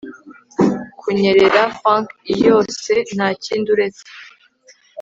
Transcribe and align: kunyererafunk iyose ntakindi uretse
kunyererafunk 0.99 2.07
iyose 2.33 2.93
ntakindi 3.15 3.67
uretse 3.75 4.05